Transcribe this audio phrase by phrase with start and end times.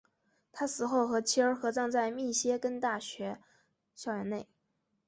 [0.51, 3.39] 他死后和妻儿合葬在密歇根大学
[3.93, 4.47] 校园内。